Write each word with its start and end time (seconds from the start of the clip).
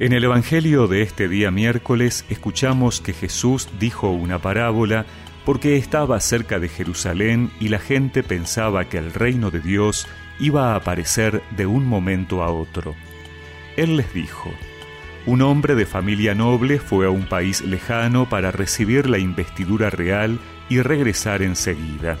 En 0.00 0.12
el 0.12 0.22
Evangelio 0.22 0.86
de 0.86 1.02
este 1.02 1.28
día 1.28 1.50
miércoles 1.50 2.24
escuchamos 2.28 3.00
que 3.00 3.12
Jesús 3.12 3.68
dijo 3.80 4.10
una 4.10 4.38
parábola 4.38 5.06
porque 5.44 5.76
estaba 5.76 6.20
cerca 6.20 6.60
de 6.60 6.68
Jerusalén 6.68 7.50
y 7.58 7.68
la 7.68 7.80
gente 7.80 8.22
pensaba 8.22 8.84
que 8.84 8.98
el 8.98 9.12
reino 9.12 9.50
de 9.50 9.58
Dios 9.58 10.06
iba 10.38 10.72
a 10.72 10.76
aparecer 10.76 11.42
de 11.56 11.66
un 11.66 11.84
momento 11.84 12.44
a 12.44 12.50
otro. 12.50 12.94
Él 13.76 13.96
les 13.96 14.14
dijo, 14.14 14.52
un 15.26 15.42
hombre 15.42 15.74
de 15.74 15.84
familia 15.84 16.32
noble 16.32 16.78
fue 16.78 17.06
a 17.06 17.10
un 17.10 17.26
país 17.26 17.62
lejano 17.62 18.28
para 18.28 18.52
recibir 18.52 19.10
la 19.10 19.18
investidura 19.18 19.90
real 19.90 20.38
y 20.68 20.80
regresar 20.80 21.42
enseguida. 21.42 22.18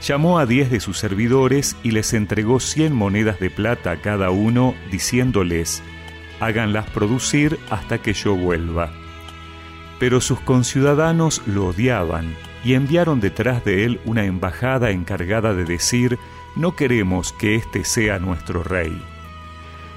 Llamó 0.00 0.38
a 0.38 0.46
diez 0.46 0.70
de 0.70 0.80
sus 0.80 0.96
servidores 0.96 1.76
y 1.82 1.90
les 1.90 2.14
entregó 2.14 2.60
cien 2.60 2.94
monedas 2.94 3.40
de 3.40 3.50
plata 3.50 3.90
a 3.90 4.00
cada 4.00 4.30
uno, 4.30 4.74
diciéndoles, 4.90 5.82
háganlas 6.40 6.88
producir 6.90 7.58
hasta 7.70 7.98
que 7.98 8.12
yo 8.12 8.34
vuelva. 8.34 8.90
Pero 9.98 10.20
sus 10.20 10.40
conciudadanos 10.40 11.42
lo 11.46 11.66
odiaban 11.66 12.34
y 12.64 12.74
enviaron 12.74 13.20
detrás 13.20 13.64
de 13.64 13.84
él 13.84 14.00
una 14.04 14.24
embajada 14.24 14.90
encargada 14.90 15.54
de 15.54 15.64
decir, 15.64 16.18
no 16.56 16.76
queremos 16.76 17.32
que 17.32 17.54
éste 17.54 17.84
sea 17.84 18.18
nuestro 18.18 18.62
rey. 18.62 19.00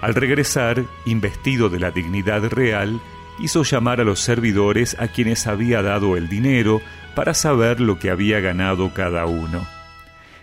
Al 0.00 0.14
regresar, 0.14 0.84
investido 1.06 1.68
de 1.68 1.80
la 1.80 1.90
dignidad 1.90 2.44
real, 2.48 3.00
hizo 3.40 3.62
llamar 3.62 4.00
a 4.00 4.04
los 4.04 4.20
servidores 4.20 4.96
a 4.98 5.08
quienes 5.08 5.46
había 5.46 5.82
dado 5.82 6.16
el 6.16 6.28
dinero 6.28 6.80
para 7.14 7.34
saber 7.34 7.80
lo 7.80 7.98
que 7.98 8.10
había 8.10 8.40
ganado 8.40 8.92
cada 8.94 9.26
uno. 9.26 9.66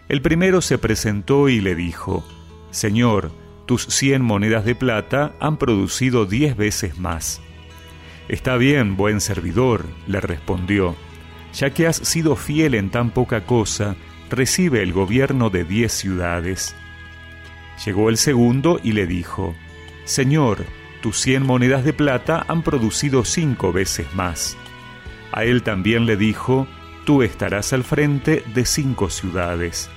El 0.07 0.21
primero 0.21 0.61
se 0.61 0.77
presentó 0.77 1.49
y 1.49 1.61
le 1.61 1.75
dijo, 1.75 2.25
Señor, 2.71 3.31
tus 3.65 3.83
cien 3.83 4.21
monedas 4.21 4.65
de 4.65 4.75
plata 4.75 5.33
han 5.39 5.57
producido 5.57 6.25
diez 6.25 6.55
veces 6.55 6.97
más. 6.99 7.41
Está 8.27 8.57
bien, 8.57 8.95
buen 8.95 9.21
servidor, 9.21 9.85
le 10.07 10.21
respondió, 10.21 10.95
ya 11.53 11.69
que 11.71 11.87
has 11.87 11.97
sido 11.97 12.35
fiel 12.35 12.75
en 12.75 12.89
tan 12.89 13.11
poca 13.11 13.45
cosa, 13.45 13.95
recibe 14.29 14.81
el 14.81 14.93
gobierno 14.93 15.49
de 15.49 15.63
diez 15.63 15.91
ciudades. 15.91 16.75
Llegó 17.85 18.09
el 18.09 18.17
segundo 18.17 18.79
y 18.83 18.93
le 18.93 19.05
dijo, 19.05 19.55
Señor, 20.05 20.65
tus 21.01 21.19
cien 21.19 21.43
monedas 21.43 21.83
de 21.83 21.93
plata 21.93 22.45
han 22.47 22.63
producido 22.63 23.25
cinco 23.25 23.71
veces 23.71 24.13
más. 24.15 24.57
A 25.31 25.43
él 25.43 25.63
también 25.63 26.05
le 26.05 26.17
dijo, 26.17 26.67
Tú 27.05 27.21
estarás 27.21 27.71
al 27.71 27.83
frente 27.83 28.43
de 28.55 28.65
cinco 28.65 29.11
ciudades. 29.11 29.91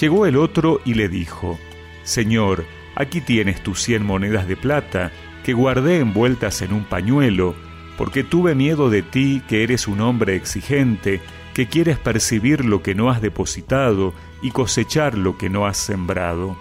Llegó 0.00 0.24
el 0.24 0.38
otro 0.38 0.80
y 0.86 0.94
le 0.94 1.10
dijo, 1.10 1.58
Señor, 2.06 2.64
aquí 2.94 3.20
tienes 3.20 3.60
tus 3.64 3.82
cien 3.82 4.06
monedas 4.06 4.46
de 4.46 4.56
plata, 4.56 5.10
que 5.44 5.54
guardé 5.54 5.98
envueltas 5.98 6.62
en 6.62 6.72
un 6.72 6.84
pañuelo, 6.84 7.56
porque 7.98 8.22
tuve 8.22 8.54
miedo 8.54 8.90
de 8.90 9.02
ti, 9.02 9.42
que 9.48 9.64
eres 9.64 9.88
un 9.88 10.00
hombre 10.00 10.36
exigente, 10.36 11.20
que 11.52 11.66
quieres 11.66 11.98
percibir 11.98 12.64
lo 12.64 12.80
que 12.80 12.94
no 12.94 13.10
has 13.10 13.20
depositado 13.20 14.14
y 14.40 14.52
cosechar 14.52 15.18
lo 15.18 15.36
que 15.36 15.50
no 15.50 15.66
has 15.66 15.78
sembrado. 15.78 16.56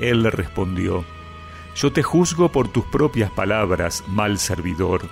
Él 0.00 0.24
le 0.24 0.30
respondió, 0.30 1.04
Yo 1.76 1.92
te 1.92 2.02
juzgo 2.02 2.50
por 2.50 2.66
tus 2.66 2.84
propias 2.84 3.30
palabras, 3.30 4.02
mal 4.08 4.40
servidor. 4.40 5.02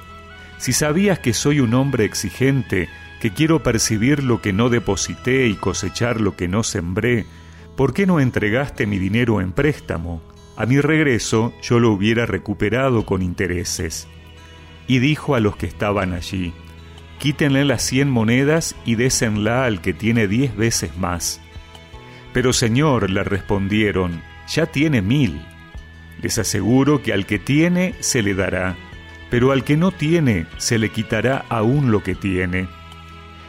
Si 0.59 0.73
sabías 0.73 1.21
que 1.21 1.33
soy 1.33 1.61
un 1.61 1.73
hombre 1.75 2.05
exigente, 2.05 2.89
que 3.21 3.33
quiero 3.33 3.63
percibir 3.63 4.25
lo 4.25 4.43
que 4.43 4.53
no 4.53 4.71
deposité 4.71 5.47
y 5.47 5.55
cosechar 5.55 6.21
lo 6.21 6.35
que 6.35 6.49
no 6.49 6.65
sembré, 6.65 7.27
¿por 7.77 7.93
qué 7.93 8.07
no 8.07 8.21
entregaste 8.21 8.87
mi 8.87 8.99
dinero 8.99 9.41
en 9.41 9.53
préstamo? 9.53 10.23
A 10.57 10.67
mi 10.67 10.81
regreso 10.81 11.53
yo 11.63 11.79
lo 11.79 11.93
hubiera 11.93 12.27
recuperado 12.27 13.05
con 13.05 13.23
intereses. 13.23 14.09
Y 14.87 14.99
dijo 14.99 15.35
a 15.35 15.41
los 15.41 15.57
que 15.57 15.67
estaban 15.67 16.13
allí, 16.13 16.53
Quítenle 17.19 17.65
las 17.65 17.83
cien 17.83 18.11
monedas 18.11 18.77
y 18.85 18.95
désenla 18.95 19.65
al 19.65 19.81
que 19.81 19.95
tiene 19.95 20.29
diez 20.29 20.55
veces 20.55 20.97
más. 20.99 21.41
Pero 22.33 22.53
Señor, 22.53 23.11
le 23.11 23.25
respondieron, 23.25 24.23
ya 24.49 24.67
tiene 24.67 25.01
mil. 25.01 25.41
Les 26.21 26.39
aseguro 26.39 27.03
que 27.03 27.13
al 27.13 27.25
que 27.25 27.39
tiene 27.39 27.95
se 28.01 28.23
le 28.23 28.35
dará, 28.35 28.77
pero 29.31 29.53
al 29.53 29.65
que 29.65 29.77
no 29.77 29.93
tiene 29.93 30.47
se 30.59 30.79
le 30.79 30.91
quitará 30.91 31.45
aún 31.49 31.91
lo 31.91 32.03
que 32.03 32.15
tiene. 32.15 32.69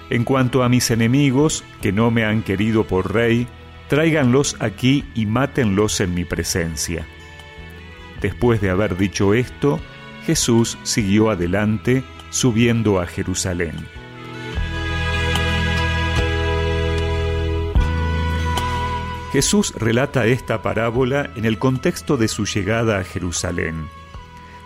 En 0.09 0.23
cuanto 0.23 0.63
a 0.63 0.69
mis 0.69 0.89
enemigos, 0.89 1.66
que 1.81 1.91
no 1.91 2.11
me 2.11 2.23
han 2.23 2.43
querido 2.43 2.85
por 2.87 3.13
rey, 3.13 3.47
tráiganlos 3.87 4.55
aquí 4.59 5.05
y 5.15 5.25
mátenlos 5.25 5.99
en 6.01 6.13
mi 6.13 6.25
presencia. 6.25 7.05
Después 8.21 8.61
de 8.61 8.69
haber 8.69 8.97
dicho 8.97 9.33
esto, 9.33 9.79
Jesús 10.25 10.77
siguió 10.83 11.29
adelante, 11.29 12.03
subiendo 12.29 12.99
a 12.99 13.05
Jerusalén. 13.05 13.75
Jesús 19.31 19.73
relata 19.75 20.25
esta 20.25 20.61
parábola 20.61 21.29
en 21.35 21.45
el 21.45 21.59
contexto 21.59 22.17
de 22.17 22.27
su 22.27 22.45
llegada 22.45 22.99
a 22.99 23.03
Jerusalén. 23.03 23.87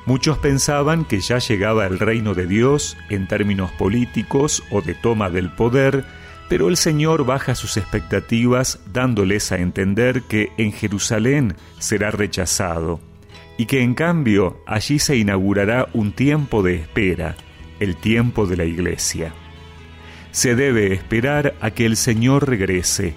Muchos 0.05 0.38
pensaban 0.38 1.05
que 1.05 1.19
ya 1.19 1.39
llegaba 1.39 1.85
el 1.85 1.99
reino 1.99 2.33
de 2.33 2.47
Dios 2.47 2.97
en 3.09 3.27
términos 3.27 3.71
políticos 3.71 4.63
o 4.71 4.81
de 4.81 4.95
toma 4.95 5.29
del 5.29 5.51
poder, 5.51 6.05
pero 6.51 6.67
el 6.67 6.75
Señor 6.75 7.25
baja 7.25 7.56
sus 7.56 7.78
expectativas 7.78 8.81
dándoles 8.91 9.53
a 9.53 9.59
entender 9.59 10.23
que 10.23 10.51
en 10.57 10.73
Jerusalén 10.73 11.56
será 11.79 12.12
rechazado 12.12 13.00
y 13.57 13.67
que 13.67 13.81
en 13.81 13.94
cambio 13.94 14.62
allí 14.67 15.00
se 15.00 15.16
inaugurará 15.16 15.88
un 15.94 16.12
tiempo 16.12 16.62
de 16.62 16.75
espera, 16.75 17.38
el 17.79 17.95
tiempo 17.95 18.47
de 18.47 18.57
la 18.57 18.66
iglesia. 18.66 19.31
Se 20.34 20.53
debe 20.53 20.91
esperar 20.91 21.56
a 21.62 21.72
que 21.72 21.85
el 21.85 21.95
Señor 21.95 22.50
regrese, 22.50 23.13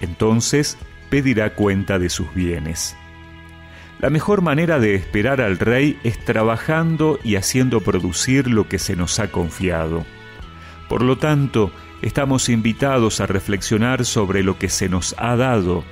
entonces 0.00 0.78
pedirá 1.10 1.56
cuenta 1.56 1.98
de 1.98 2.10
sus 2.10 2.32
bienes. 2.32 2.96
La 3.98 4.08
mejor 4.08 4.40
manera 4.40 4.78
de 4.78 4.94
esperar 4.94 5.40
al 5.40 5.58
Rey 5.58 5.98
es 6.04 6.24
trabajando 6.24 7.18
y 7.24 7.34
haciendo 7.34 7.80
producir 7.80 8.46
lo 8.46 8.68
que 8.68 8.78
se 8.78 8.94
nos 8.94 9.18
ha 9.18 9.32
confiado. 9.32 10.06
Por 10.88 11.02
lo 11.02 11.16
tanto, 11.16 11.70
estamos 12.00 12.48
invitados 12.48 13.20
a 13.20 13.26
reflexionar 13.26 14.04
sobre 14.04 14.42
lo 14.42 14.58
que 14.58 14.68
se 14.68 14.88
nos 14.88 15.14
ha 15.18 15.36
dado, 15.36 15.84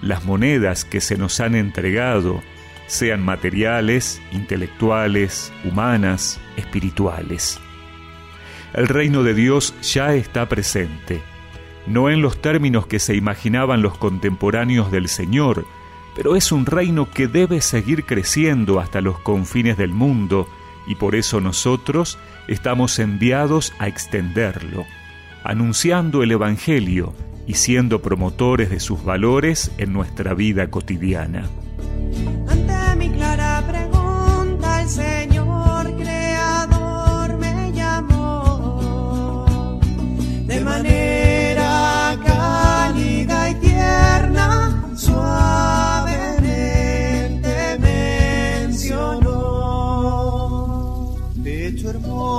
las 0.00 0.24
monedas 0.24 0.84
que 0.84 1.00
se 1.00 1.16
nos 1.18 1.40
han 1.40 1.54
entregado, 1.54 2.40
sean 2.86 3.22
materiales, 3.22 4.22
intelectuales, 4.32 5.52
humanas, 5.64 6.40
espirituales. 6.56 7.60
El 8.72 8.88
reino 8.88 9.22
de 9.22 9.34
Dios 9.34 9.74
ya 9.82 10.14
está 10.14 10.48
presente, 10.48 11.20
no 11.86 12.08
en 12.08 12.22
los 12.22 12.40
términos 12.40 12.86
que 12.86 12.98
se 12.98 13.14
imaginaban 13.14 13.82
los 13.82 13.98
contemporáneos 13.98 14.90
del 14.90 15.08
Señor, 15.08 15.66
pero 16.16 16.36
es 16.36 16.52
un 16.52 16.64
reino 16.64 17.10
que 17.10 17.28
debe 17.28 17.60
seguir 17.60 18.04
creciendo 18.04 18.80
hasta 18.80 19.00
los 19.00 19.18
confines 19.18 19.76
del 19.76 19.90
mundo 19.90 20.48
y 20.88 20.94
por 20.94 21.14
eso 21.14 21.40
nosotros 21.40 22.18
estamos 22.48 22.98
enviados 22.98 23.72
a 23.78 23.88
extenderlo, 23.88 24.86
anunciando 25.44 26.22
el 26.22 26.32
Evangelio 26.32 27.14
y 27.46 27.54
siendo 27.54 28.02
promotores 28.02 28.70
de 28.70 28.80
sus 28.80 29.04
valores 29.04 29.70
en 29.78 29.92
nuestra 29.92 30.34
vida 30.34 30.70
cotidiana. 30.70 31.48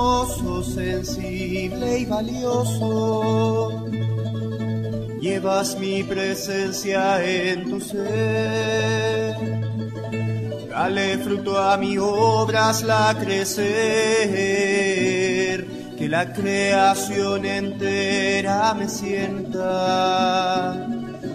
Hermoso, 0.00 0.62
sensible 0.62 1.98
y 1.98 2.04
valioso 2.06 3.86
llevas 5.20 5.78
mi 5.78 6.02
presencia 6.02 7.22
en 7.24 7.68
tu 7.68 7.80
ser. 7.80 9.36
Dale 10.68 11.18
fruto 11.18 11.58
a 11.58 11.76
mi 11.76 11.98
obras 11.98 12.82
la 12.82 13.14
crecer, 13.20 13.66
que 15.98 16.08
la 16.08 16.32
creación 16.32 17.44
entera 17.44 18.72
me 18.74 18.88
sienta. 18.88 20.86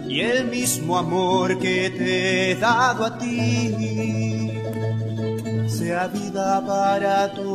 Y 0.08 0.22
el 0.22 0.46
mismo 0.46 0.98
amor 0.98 1.60
que 1.60 1.92
te 1.92 2.52
he 2.52 2.56
dado 2.56 3.06
a 3.06 3.18
ti, 3.18 4.45
vida 6.08 6.66
para 6.66 7.32
todos, 7.34 7.46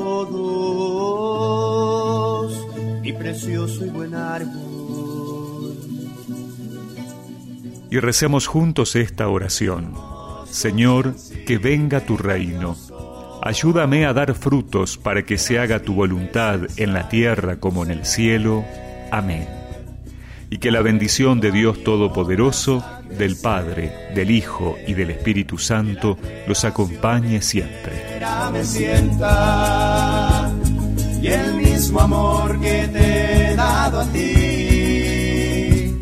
mi 3.02 3.12
precioso 3.12 3.84
y 3.86 3.88
buen 3.90 4.14
árbol. 4.14 4.80
y 7.90 7.98
recemos 7.98 8.46
juntos 8.46 8.94
esta 8.94 9.28
oración. 9.28 9.94
Señor, 10.48 11.14
que 11.46 11.58
venga 11.58 12.00
tu 12.00 12.16
reino. 12.16 12.76
Ayúdame 13.42 14.06
a 14.06 14.12
dar 14.12 14.34
frutos 14.34 14.96
para 14.96 15.24
que 15.24 15.38
se 15.38 15.58
haga 15.58 15.82
tu 15.82 15.94
voluntad 15.94 16.60
en 16.76 16.92
la 16.92 17.08
tierra 17.08 17.56
como 17.58 17.84
en 17.84 17.90
el 17.90 18.06
cielo. 18.06 18.64
Amén. 19.10 19.48
Y 20.50 20.58
que 20.58 20.70
la 20.70 20.82
bendición 20.82 21.40
de 21.40 21.50
Dios 21.50 21.82
Todopoderoso, 21.82 22.84
del 23.16 23.36
Padre, 23.36 24.10
del 24.14 24.30
Hijo 24.30 24.76
y 24.86 24.94
del 24.94 25.10
Espíritu 25.10 25.58
Santo 25.58 26.16
los 26.46 26.64
acompañe 26.64 27.42
siempre. 27.42 28.20
y 31.22 31.26
el 31.26 31.54
mismo 31.54 32.00
amor 32.00 32.58
que 32.60 32.88
te 32.88 33.52
he 33.52 33.56
dado 33.56 34.00
a 34.00 34.04
ti 34.06 35.94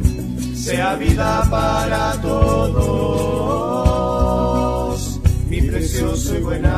sea 0.55 0.95
vida 0.97 1.45
para 1.51 2.13
todos 2.21 3.19
precioso 5.79 6.37
y 6.37 6.41
buen 6.41 6.67
árbol. 6.67 6.78